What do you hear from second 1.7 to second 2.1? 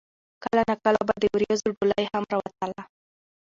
ډولۍ